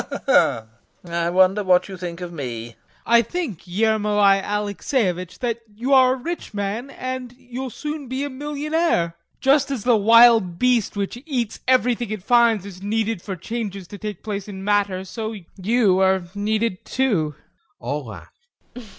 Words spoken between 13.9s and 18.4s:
take place in matter, so you are needed too. [All laugh.